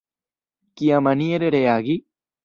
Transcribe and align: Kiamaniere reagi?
Kiamaniere 0.79 1.51
reagi? 1.57 1.99